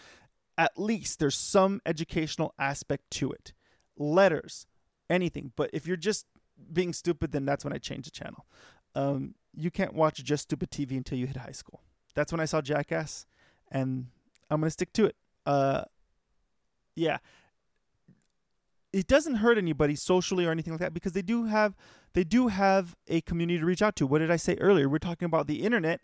[0.59, 3.53] at least there's some educational aspect to it.
[3.97, 4.67] Letters,
[5.09, 5.53] anything.
[5.57, 6.27] But if you're just
[6.73, 8.47] being stupid, then that's when I change the channel.
[8.95, 11.81] Um, you can't watch just stupid TV until you hit high school.
[12.15, 13.27] That's when I saw Jackass,
[13.71, 14.09] and
[14.53, 15.17] I'm gonna stick to it.
[15.47, 15.85] Uh,
[16.95, 17.19] yeah,
[18.93, 21.75] it doesn't hurt anybody socially or anything like that because they do have
[22.13, 24.07] they do have a community to reach out to.
[24.07, 24.89] What did I say earlier?
[24.89, 26.01] We're talking about the internet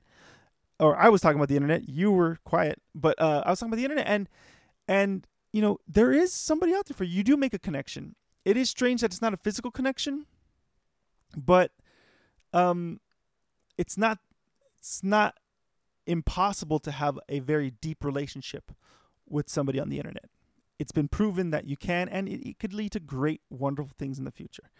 [0.80, 1.88] or I was talking about the internet.
[1.88, 4.28] You were quiet, but uh, I was talking about the internet, and
[4.86, 7.16] and you know there is somebody out there for you.
[7.16, 8.14] You do make a connection.
[8.44, 10.26] It is strange that it's not a physical connection,
[11.36, 11.72] but
[12.52, 13.00] um,
[13.76, 14.18] it's not
[14.78, 15.34] it's not
[16.08, 18.72] impossible to have a very deep relationship
[19.28, 20.24] with somebody on the internet.
[20.78, 24.18] It's been proven that you can, and it, it could lead to great, wonderful things
[24.18, 24.70] in the future.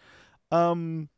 [0.50, 1.10] Um,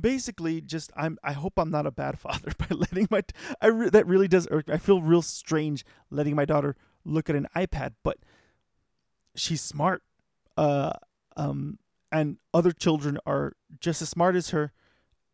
[0.00, 3.22] basically just I'm I hope I'm not a bad father by letting my
[3.60, 7.36] I re, that really does irk I feel real strange letting my daughter look at
[7.36, 8.18] an iPad but
[9.34, 10.02] she's smart
[10.56, 10.92] uh
[11.36, 11.78] um
[12.10, 14.72] and other children are just as smart as her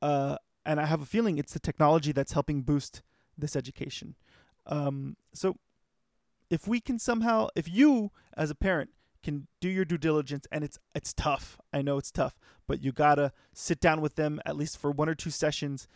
[0.03, 3.03] uh and I have a feeling it's the technology that's helping boost
[3.37, 4.15] this education
[4.67, 5.57] um so
[6.51, 8.91] if we can somehow if you as a parent
[9.27, 11.59] can do your due diligence and it's it's tough.
[11.73, 14.93] I know it's tough, but you got to sit down with them at least for
[14.93, 15.89] one or two sessions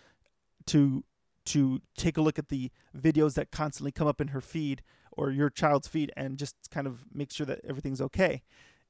[0.66, 1.04] to
[1.46, 5.30] to take a look at the videos that constantly come up in her feed or
[5.30, 8.42] your child's feed and just kind of make sure that everything's okay.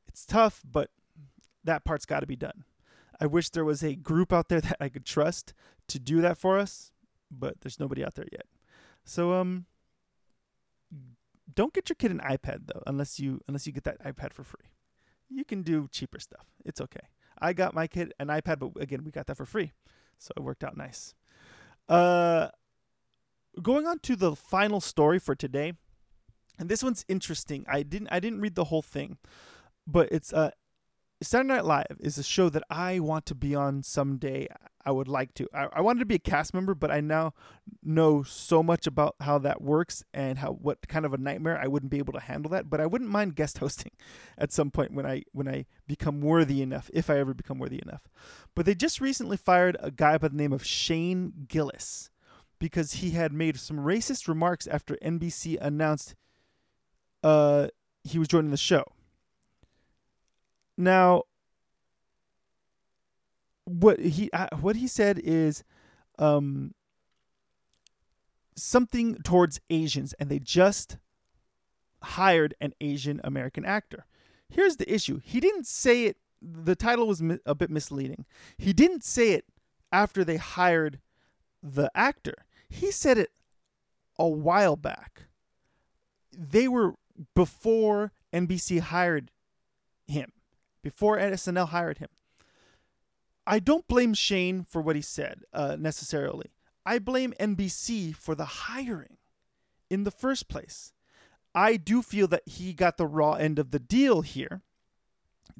[0.09, 0.89] It's tough, but
[1.63, 2.65] that part's got to be done.
[3.21, 5.53] I wish there was a group out there that I could trust
[5.89, 6.93] to do that for us,
[7.31, 8.47] but there's nobody out there yet.
[9.05, 9.67] So um
[11.55, 14.45] don't get your kid an iPad though, unless you unless you get that iPad for
[14.45, 14.71] free.
[15.29, 16.47] You can do cheaper stuff.
[16.65, 17.09] It's okay.
[17.39, 19.73] I got my kid an iPad, but again, we got that for free,
[20.19, 21.15] so it worked out nice.
[21.89, 22.49] Uh,
[23.63, 25.73] going on to the final story for today,
[26.59, 27.65] and this one's interesting.
[27.69, 29.19] I didn't I didn't read the whole thing,
[29.87, 30.51] but it's uh
[31.23, 34.49] Saturday Night Live is a show that I want to be on someday.
[34.87, 35.47] I would like to.
[35.53, 37.35] I, I wanted to be a cast member, but I now
[37.83, 41.67] know so much about how that works and how what kind of a nightmare I
[41.67, 42.71] wouldn't be able to handle that.
[42.71, 43.93] But I wouldn't mind guest hosting
[44.39, 47.83] at some point when I when I become worthy enough, if I ever become worthy
[47.85, 48.09] enough.
[48.55, 52.09] But they just recently fired a guy by the name of Shane Gillis
[52.59, 56.15] because he had made some racist remarks after NBC announced
[57.23, 57.69] uh
[58.05, 58.85] he was joining the show.
[60.81, 61.25] Now,
[63.65, 65.63] what he uh, what he said is
[66.19, 66.75] um
[68.57, 70.97] something towards Asians and they just
[72.03, 74.07] hired an Asian American actor.
[74.49, 75.21] Here's the issue.
[75.23, 78.25] He didn't say it the title was mi- a bit misleading.
[78.57, 79.45] He didn't say it
[79.93, 80.99] after they hired
[81.63, 82.47] the actor.
[82.71, 83.31] He said it
[84.19, 85.25] a while back.
[86.33, 86.95] They were
[87.37, 89.31] before NBC hired
[90.07, 90.33] him,
[90.83, 92.09] before SNL hired him.
[93.47, 96.51] I don't blame Shane for what he said uh, necessarily.
[96.87, 99.17] I blame NBC for the hiring
[99.89, 100.93] in the first place.
[101.55, 104.63] I do feel that he got the raw end of the deal here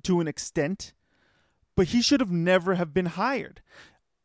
[0.05, 0.93] to an extent,
[1.77, 3.61] but he should have never have been hired.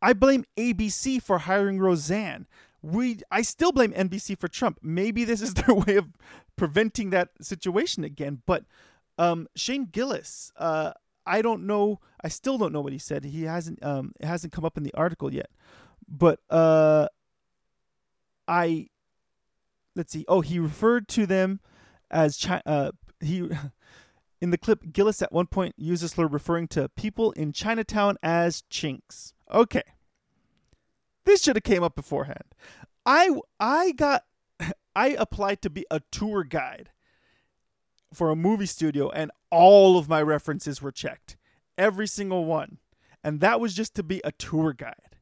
[0.02, 2.48] I blame ABC for hiring Roseanne.
[2.82, 4.80] We I still blame NBC for Trump.
[4.84, 6.10] Maybe this is their way of
[6.56, 8.66] preventing that situation again, but
[9.18, 10.94] um, Shane Gillis, uh,
[11.26, 12.00] I don't know.
[12.24, 13.26] I still don't know what he said.
[13.26, 13.84] He hasn't.
[13.84, 15.50] Um, it hasn't come up in the article yet.
[16.08, 17.08] But uh,
[18.48, 18.88] I
[19.96, 20.26] let's see.
[20.28, 21.60] Oh, he referred to them
[22.12, 23.50] as Chi- uh, he
[24.42, 24.92] in the clip.
[24.92, 29.34] Gillis at one point uses slur referring to people in Chinatown as chinks.
[29.52, 29.84] Okay,
[31.26, 32.54] this should have came up beforehand.
[33.06, 34.26] I I got
[34.96, 36.92] I applied to be a tour guide
[38.16, 41.38] for a movie studio and all of my references were checked.
[41.78, 42.80] Every single one.
[43.24, 45.18] And that was just to be a tour guide.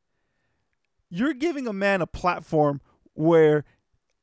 [1.09, 2.81] You're giving a man a platform
[3.13, 3.65] where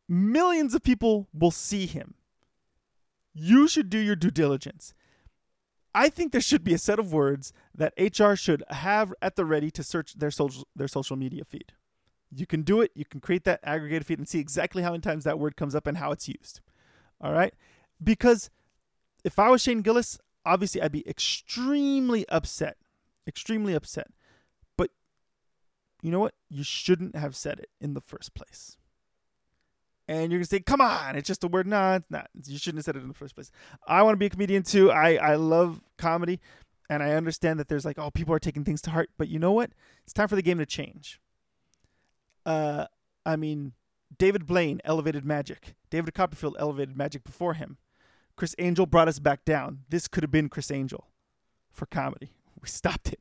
[0.09, 2.15] millions of people will see him.
[3.33, 4.93] You should do your due diligence.
[5.95, 9.45] I think there should be a set of words that HR should have at the
[9.45, 11.73] ready to search their social their social media feed.
[12.33, 12.93] You can do it.
[12.95, 15.75] You can create that aggregated feed and see exactly how many times that word comes
[15.75, 16.61] up and how it's used.
[17.21, 17.55] All right?
[18.03, 18.51] Because
[19.25, 22.77] if I was Shane Gillis, obviously I'd be extremely upset.
[23.27, 24.09] Extremely upset.
[24.77, 24.91] But
[26.03, 26.35] you know what?
[26.49, 28.77] You shouldn't have said it in the first place.
[30.09, 32.29] And you're gonna say, "Come on, it's just a word." No, it's not.
[32.45, 33.53] You shouldn't have said it in the first place.
[33.87, 34.91] I want to be a comedian too.
[34.91, 36.41] I I love comedy,
[36.89, 39.11] and I understand that there's like, oh, people are taking things to heart.
[39.17, 39.71] But you know what?
[40.03, 41.21] It's time for the game to change.
[42.45, 42.87] Uh,
[43.25, 43.75] I mean,
[44.19, 45.77] David Blaine elevated magic.
[45.89, 47.79] David Copperfield elevated magic before him.
[48.41, 49.81] Criss Angel brought us back down.
[49.91, 51.09] This could have been Criss Angel
[51.71, 52.33] for comedy.
[52.59, 53.21] We stopped it.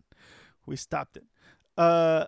[0.65, 1.25] We stopped it.
[1.77, 2.27] Uh,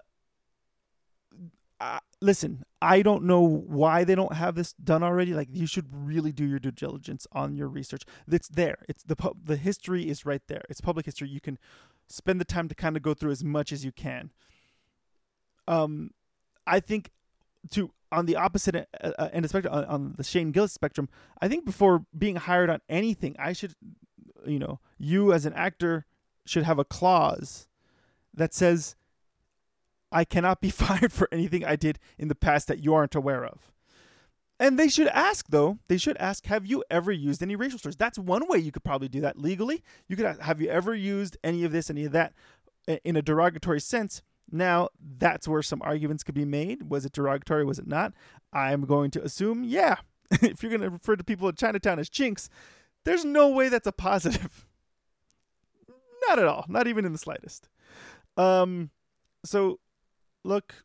[2.19, 5.34] listen, I don't know why they don't have this done already.
[5.34, 8.04] Like you should really do your due diligence on your research.
[8.30, 8.80] It's there.
[8.89, 10.65] It's the the history is right there.
[10.69, 11.30] It's public history.
[11.30, 11.58] You can
[12.10, 14.32] spend the time to kind of go through as much as you can.
[15.65, 16.12] Um,
[16.67, 17.12] I think
[17.71, 21.08] to on the opposite uh, uh, end of spectrum, on, the Shane Gillis spectrum,
[21.41, 23.74] I think before being hired on anything, I should,
[24.45, 26.06] you know, you as an actor
[26.45, 27.67] should have a clause
[28.34, 28.95] that says,
[30.12, 33.45] I cannot be fired for anything I did in the past that you aren't aware
[33.45, 33.71] of.
[34.60, 37.95] And they should ask, though, they should ask, have you ever used any racial slurs?
[37.95, 39.84] That's one way you could probably do that legally.
[40.08, 42.34] You could have you ever used any of this, any of that
[43.04, 44.21] in a derogatory sense?
[44.52, 46.90] Now, that's where some arguments could be made.
[46.90, 47.64] Was it derogatory?
[47.64, 48.14] Was it not?
[48.52, 49.98] I'm going to assume, yeah.
[50.32, 52.50] if you're going to refer to people in Chinatown as chinks,
[53.06, 54.68] there's no way that's a positive.
[56.28, 56.66] not at all.
[56.68, 57.70] Not even in the slightest.
[58.38, 58.92] Um,
[59.46, 59.80] so,
[60.44, 60.76] look,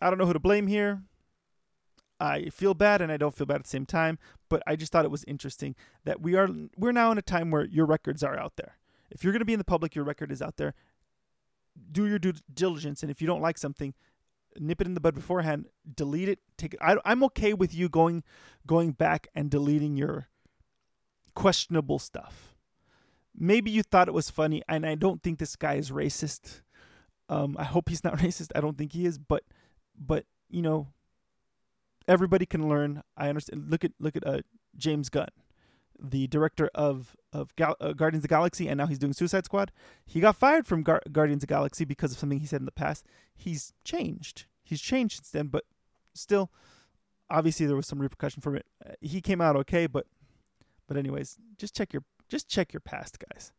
[0.00, 1.02] I don't know who to blame here.
[2.18, 4.92] I feel bad and I don't feel bad at the same time, but I just
[4.92, 8.22] thought it was interesting that we are we're now in a time where your records
[8.22, 8.78] are out there.
[9.10, 10.74] If you're going to be in the public, your record is out there
[11.90, 13.94] do your due diligence, and if you don't like something,
[14.58, 15.66] nip it in the bud beforehand.
[15.94, 16.38] Delete it.
[16.56, 16.80] Take it.
[16.82, 18.22] I, I'm okay with you going
[18.66, 20.28] going back and deleting your
[21.34, 22.54] questionable stuff.
[23.34, 26.60] Maybe you thought it was funny, and I don't think this guy is racist.
[27.28, 28.50] Um, I hope he's not racist.
[28.54, 29.44] I don't think he is, but
[29.98, 30.88] but you know,
[32.06, 33.02] everybody can learn.
[33.16, 33.70] I understand.
[33.70, 34.40] Look at look at uh,
[34.76, 35.28] James Gunn
[36.00, 39.44] the director of of Gal- uh, Guardians of the Galaxy, and now he's doing Suicide
[39.44, 39.72] Squad.
[40.04, 42.66] He got fired from Gar- Guardians of the Galaxy because of something he said in
[42.66, 43.06] the past.
[43.34, 44.46] He's changed.
[44.62, 45.64] He's changed since then, but
[46.14, 46.50] still,
[47.30, 48.66] obviously there was some repercussion from it.
[48.84, 50.06] Uh, he came out okay, but
[50.86, 53.52] but anyways, just check your just check your past, guys.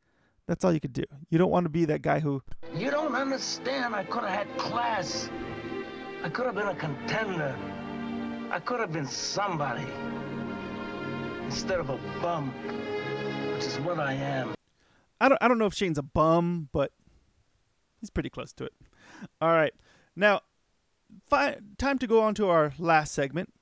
[0.48, 1.04] That's all you could do.
[1.30, 2.44] You don't want to be that guy who
[2.76, 3.96] You don't understand.
[3.96, 5.30] I could have had class.
[6.24, 7.56] I could have been a contender.
[8.52, 9.86] I could have been somebody.
[11.54, 12.50] Instead of a bum,
[13.54, 14.56] which is what I am.
[15.22, 16.92] I don't I don't know if Shane's a bum, but
[18.00, 18.74] he's pretty close to it.
[19.40, 19.72] All right.
[20.16, 20.42] Now,
[21.30, 23.54] fi- time to go on to our last segment.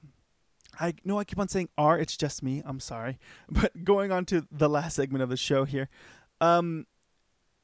[0.79, 2.63] I know I keep on saying R, it's just me.
[2.65, 3.19] I'm sorry.
[3.49, 5.89] But going on to the last segment of the show here.
[6.39, 6.87] Um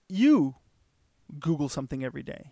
[0.10, 0.56] you
[1.40, 2.52] Google something every day.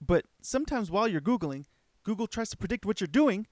[0.00, 1.66] But sometimes while you're Googling,
[2.04, 3.46] Google tries to predict what you're doing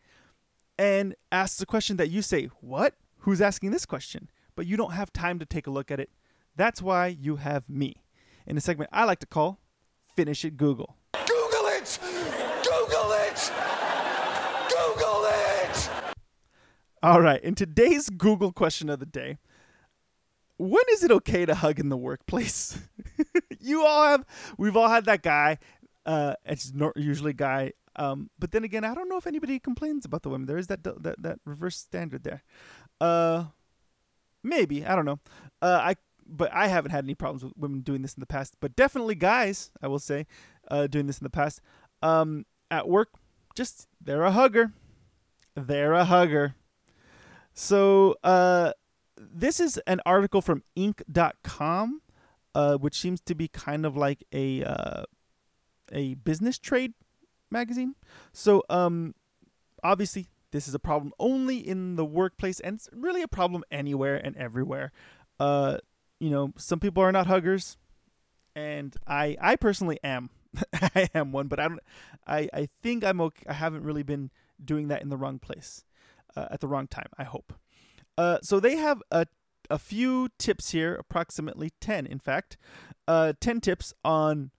[0.79, 2.95] and asks a question that you say, What?
[3.29, 4.31] Who's asking this question?
[4.57, 6.09] But you don't have time to take a look at it.
[6.57, 7.97] That's why you have me
[8.47, 9.61] in a segment I like to call
[10.17, 10.97] Finish It Google.
[11.13, 11.99] Google it!
[12.01, 13.53] Google it!
[14.71, 15.91] Google it!
[17.03, 19.37] All right, in today's Google question of the day,
[20.57, 22.79] when is it okay to hug in the workplace?
[23.61, 24.25] you all have,
[24.57, 25.59] we've all had that guy.
[26.07, 27.75] Uh, it's usually guy.
[27.99, 30.47] Um, but then again, I don't know if anybody complains about the women.
[30.47, 32.45] There is that that that reverse standard there.
[33.01, 33.45] Uh,
[34.43, 35.21] maybe I don't know.
[35.61, 38.57] Uh, I but I haven't had any problems with women doing this in the past.
[38.61, 40.27] But definitely guys, I will say,
[40.71, 41.61] uh, doing this in the past.
[42.03, 43.09] Um, at work,
[43.55, 44.73] just they're a hugger.
[45.55, 46.55] They're a hugger.
[47.55, 48.73] So uh,
[49.17, 52.03] this is an article from Inc.com,
[52.55, 55.03] uh, which seems to be kind of like a uh,
[55.91, 56.93] a business trade
[57.51, 57.95] magazine.
[58.33, 59.15] So um,
[59.83, 64.17] obviously this is a problem only in the workplace, and it's really a problem anywhere
[64.17, 64.93] and everywhere.
[65.39, 65.79] Uh,
[66.21, 67.77] you know, some people are not huggers,
[68.57, 70.31] and I I personally am.
[70.73, 71.81] I am one, but I don't.
[72.27, 73.45] I I think I'm okay.
[73.49, 74.31] I haven't really been
[74.63, 75.85] doing that in the wrong place,
[76.37, 77.09] uh, at the wrong time.
[77.19, 77.53] I hope.
[78.17, 79.27] Uh, so they have a
[79.71, 82.57] a few tips here, approximately ten, in fact,
[83.07, 84.51] uh, ten tips on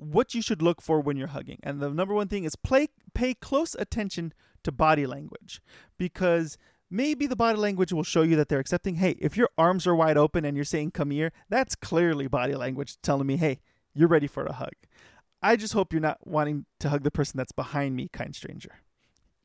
[0.00, 1.58] what you should look for when you're hugging.
[1.62, 4.32] And the number one thing is play pay close attention
[4.64, 5.60] to body language
[5.98, 6.56] because
[6.90, 8.96] maybe the body language will show you that they're accepting.
[8.96, 12.54] Hey, if your arms are wide open and you're saying come here, that's clearly body
[12.54, 13.60] language telling me, hey,
[13.94, 14.72] you're ready for a hug.
[15.42, 18.72] I just hope you're not wanting to hug the person that's behind me, kind stranger.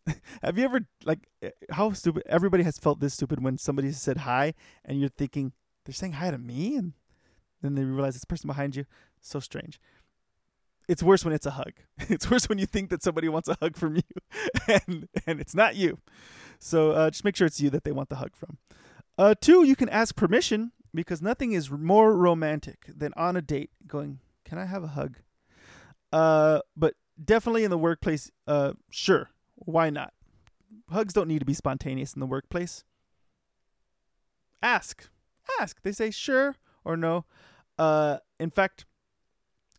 [0.43, 4.17] Have you ever like eh, how stupid everybody has felt this stupid when somebody said
[4.17, 6.93] hi and you're thinking they're saying hi to me and
[7.61, 8.85] then they realize it's person behind you.
[9.21, 9.79] So strange.
[10.87, 11.73] It's worse when it's a hug.
[12.09, 14.03] It's worse when you think that somebody wants a hug from you
[14.87, 15.99] and and it's not you.
[16.59, 18.57] So uh, just make sure it's you that they want the hug from.
[19.17, 23.71] Uh, two, you can ask permission because nothing is more romantic than on a date
[23.87, 25.17] going, "Can I have a hug?"
[26.11, 30.13] Uh, but definitely in the workplace, uh, sure, why not?
[30.89, 32.83] Hugs don't need to be spontaneous in the workplace.
[34.61, 35.09] Ask,
[35.59, 35.81] ask.
[35.81, 37.25] They say sure or no.
[37.77, 38.85] Uh, in fact,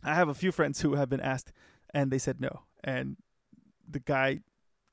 [0.07, 1.53] I have a few friends who have been asked,
[1.93, 3.17] and they said no, and
[3.89, 4.41] the guy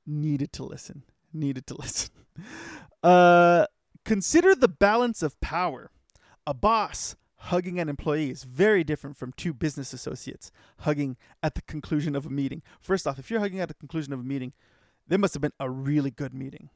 [0.06, 2.12] needed to listen needed to listen.
[3.02, 3.66] Uh,
[4.06, 5.92] consider the balance of power.
[6.46, 11.62] A boss hugging an employee is very different from two business associates hugging at the
[11.64, 12.62] conclusion of a meeting.
[12.80, 14.54] First off, if you're hugging at the conclusion of a meeting,
[15.08, 16.70] there must have been a really good meeting.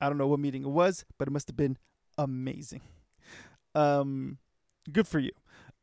[0.00, 1.76] I don't know what meeting it was, but it must have been
[2.16, 2.82] amazing.
[3.74, 4.38] Um,
[4.90, 5.32] good for you.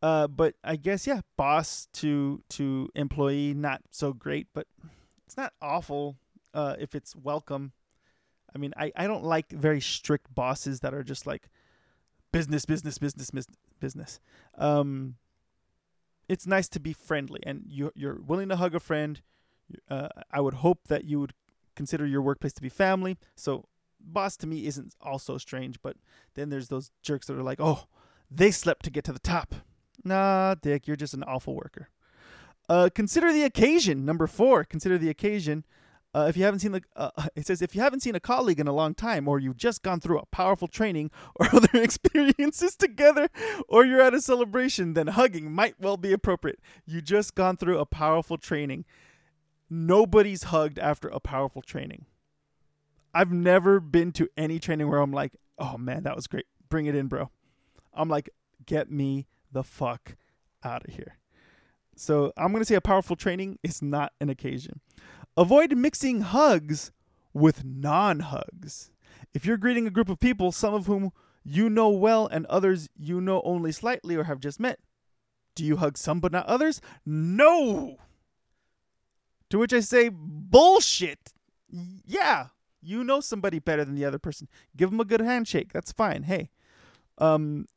[0.06, 4.68] Uh, but I guess yeah, boss to to employee, not so great, but
[5.26, 6.18] it's not awful
[6.54, 7.72] uh, if it's welcome
[8.56, 11.50] I mean, I, I don't like very strict bosses that are just like
[12.32, 13.30] business, business, business,
[13.82, 14.20] business.
[14.58, 15.16] Um,
[16.30, 19.22] it's nice to be friendly, and you you're willing to hug a friend.
[19.90, 21.34] Uh, I would hope that you would
[21.76, 23.18] consider your workplace to be family.
[23.36, 23.68] So,
[24.00, 25.98] boss to me isn't also strange, but
[26.36, 27.86] then there's those jerks that are like, oh,
[28.32, 29.54] they slept to get to the top.
[30.06, 31.90] Nah, Dick, you're just an awful worker.
[32.70, 34.06] Uh, consider the occasion.
[34.06, 35.66] Number four, consider the occasion.
[36.14, 38.60] Uh, if you haven't seen the, uh, it says if you haven't seen a colleague
[38.60, 42.76] in a long time, or you've just gone through a powerful training or other experiences
[42.76, 43.30] together,
[43.68, 46.60] or you're at a celebration, then hugging might well be appropriate.
[46.86, 48.86] You just gone through a powerful training.
[49.70, 52.06] Nobody's hugged after a powerful training.
[53.14, 56.46] I've never been to any training where I'm like, oh man, that was great.
[56.70, 57.32] Bring it in, bro.
[57.94, 58.30] I'm like,
[58.66, 60.16] get me the fuck
[60.64, 61.18] out of here.
[61.96, 64.82] So I'm going to say a powerful training is not an occasion.
[65.38, 66.92] Avoid mixing hugs
[67.34, 68.92] with non hugs.
[69.34, 71.12] If you're greeting a group of people, some of whom
[71.44, 74.80] you know well and others you know only slightly or have just met,
[75.56, 76.82] do you hug some but not others?
[77.06, 77.98] No!
[79.50, 81.34] To which I say, bullshit!
[81.70, 82.48] Yeah,
[82.82, 84.48] you know somebody better than the other person.
[84.76, 85.74] Give them a good handshake.
[85.74, 86.24] That's fine.
[86.24, 86.50] Hey,
[87.18, 87.68] um,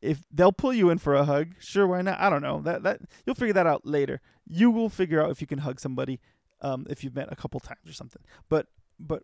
[0.00, 2.20] if they'll pull you in for a hug, sure, why not?
[2.20, 2.60] I don't know.
[2.60, 4.20] That that you'll figure that out later.
[4.46, 6.20] You will figure out if you can hug somebody
[6.60, 8.22] um, if you've met a couple times or something.
[8.48, 8.66] But
[8.98, 9.22] but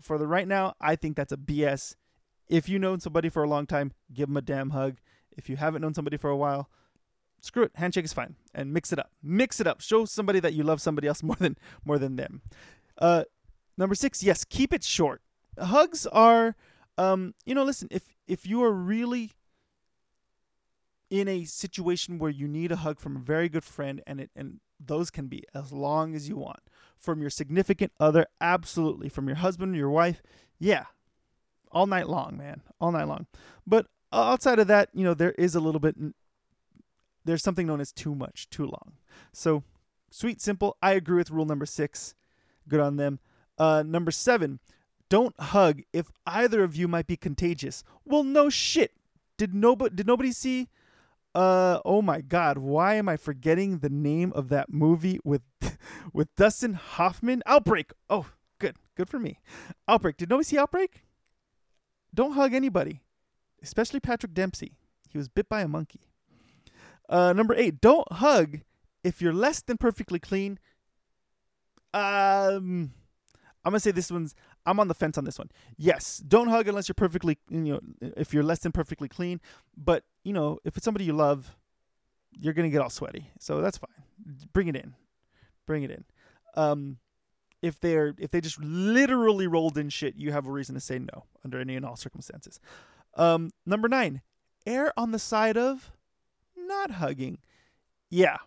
[0.00, 1.96] for the right now, I think that's a BS.
[2.48, 4.98] If you known somebody for a long time, give them a damn hug.
[5.36, 6.68] If you haven't known somebody for a while,
[7.40, 7.72] screw it.
[7.74, 9.10] Handshake is fine, and mix it up.
[9.22, 9.80] Mix it up.
[9.80, 12.42] Show somebody that you love somebody else more than more than them.
[12.98, 13.24] Uh,
[13.76, 15.22] number six, yes, keep it short.
[15.58, 16.56] Hugs are,
[16.98, 17.88] um, you know, listen.
[17.90, 19.32] If if you are really
[21.14, 24.30] in a situation where you need a hug from a very good friend, and it
[24.34, 26.58] and those can be as long as you want
[26.98, 30.20] from your significant other, absolutely from your husband your wife,
[30.58, 30.86] yeah,
[31.70, 33.26] all night long, man, all night long.
[33.64, 35.94] But outside of that, you know, there is a little bit.
[37.24, 38.94] There's something known as too much, too long.
[39.32, 39.62] So,
[40.10, 40.76] sweet, simple.
[40.82, 42.16] I agree with rule number six.
[42.66, 43.20] Good on them.
[43.56, 44.58] Uh, number seven,
[45.08, 47.84] don't hug if either of you might be contagious.
[48.04, 48.90] Well, no shit.
[49.36, 50.68] Did nobody did nobody see
[51.34, 55.42] uh oh my god, why am I forgetting the name of that movie with
[56.12, 57.42] with Dustin Hoffman?
[57.46, 57.92] Outbreak.
[58.08, 58.26] Oh,
[58.58, 58.76] good.
[58.96, 59.40] Good for me.
[59.88, 60.16] Outbreak.
[60.16, 61.04] Did nobody see Outbreak?
[62.14, 63.02] Don't hug anybody,
[63.62, 64.76] especially Patrick Dempsey.
[65.08, 66.00] He was bit by a monkey.
[67.08, 68.60] Uh number 8, don't hug
[69.02, 70.58] if you're less than perfectly clean.
[71.92, 72.92] Um
[73.64, 74.34] I'm to say this one's
[74.66, 75.50] I'm on the fence on this one.
[75.76, 77.80] Yes, don't hug unless you're perfectly, you know,
[78.16, 79.40] if you're less than perfectly clean.
[79.76, 81.56] But you know, if it's somebody you love,
[82.40, 83.90] you're gonna get all sweaty, so that's fine.
[84.52, 84.94] Bring it in,
[85.66, 86.04] bring it in.
[86.56, 86.98] Um,
[87.62, 90.98] if they're if they just literally rolled in shit, you have a reason to say
[90.98, 92.60] no under any and all circumstances.
[93.16, 94.22] Um, number nine,
[94.66, 95.92] err on the side of
[96.56, 97.38] not hugging.
[98.10, 98.38] Yeah,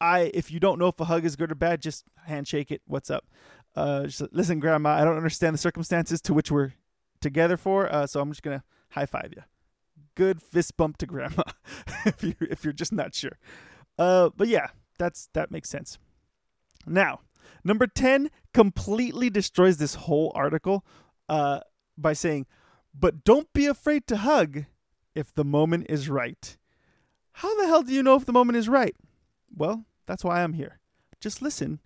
[0.00, 2.82] I if you don't know if a hug is good or bad, just handshake it.
[2.86, 3.24] What's up?
[3.74, 6.72] Uh, just, listen, Grandma, I don't understand the circumstances to which we're
[7.20, 9.42] together for, uh, so I'm just gonna high five you.
[10.14, 11.44] Good fist bump to Grandma,
[12.04, 13.38] if you if you're just not sure.
[13.98, 14.68] Uh, but yeah,
[14.98, 15.98] that's that makes sense.
[16.86, 17.20] Now,
[17.64, 20.84] number ten completely destroys this whole article
[21.28, 21.60] uh,
[21.96, 22.46] by saying,
[22.94, 24.64] "But don't be afraid to hug
[25.14, 26.56] if the moment is right."
[27.36, 28.94] How the hell do you know if the moment is right?
[29.54, 30.80] Well, that's why I'm here.
[31.18, 31.80] Just listen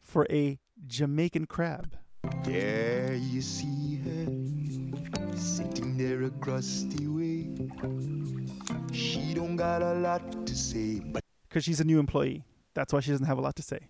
[0.00, 1.96] for a Jamaican crab.
[2.44, 7.48] There you see her sitting there across the way.
[8.92, 12.44] She don't got a lot to say, but Because she's a new employee.
[12.74, 13.88] That's why she doesn't have a lot to say.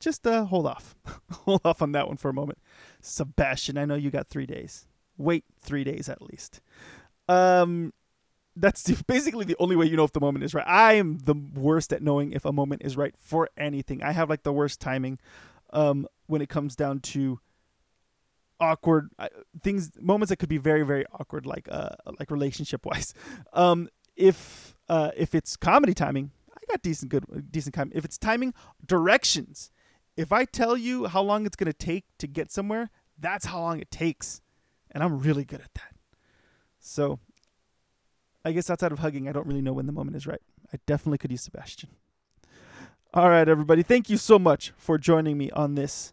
[0.00, 0.96] Just uh, hold off.
[1.30, 2.58] hold off on that one for a moment.
[3.00, 4.86] Sebastian, I know you got three days.
[5.16, 6.60] Wait three days at least.
[7.28, 7.92] Um,
[8.56, 10.66] that's the- basically the only way you know if the moment is right.
[10.66, 14.02] I am the worst at knowing if a moment is right for anything.
[14.02, 15.18] I have like the worst timing
[15.74, 17.40] um, when it comes down to
[18.60, 19.28] awkward uh,
[19.62, 23.12] things, moments that could be very, very awkward, like uh, like relationship wise.
[23.52, 27.90] Um, if uh, if it's comedy timing, I got decent good decent time.
[27.94, 28.54] If it's timing,
[28.84, 29.70] directions.
[30.16, 33.80] If I tell you how long it's gonna take to get somewhere, that's how long
[33.80, 34.40] it takes,
[34.92, 35.94] and I'm really good at that.
[36.78, 37.18] So,
[38.44, 40.42] I guess outside of hugging, I don't really know when the moment is right.
[40.72, 41.90] I definitely could use Sebastian.
[43.14, 43.84] All right, everybody.
[43.84, 46.12] Thank you so much for joining me on this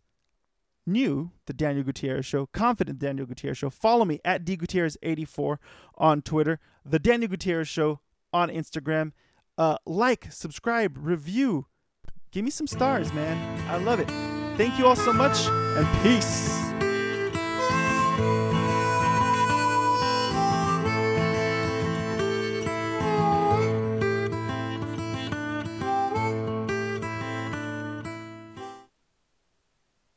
[0.86, 3.72] new The Daniel Gutierrez Show, Confident Daniel Gutierrez Show.
[3.72, 5.58] Follow me at dgutierrez84
[5.97, 9.14] on Twitter, The Daniel Gutierrez Show on Instagram.
[9.58, 11.66] Uh, like, subscribe, review.
[12.32, 13.68] Give me some stars, man.
[13.68, 14.08] I love it.
[14.56, 16.70] Thank you all so much, and peace.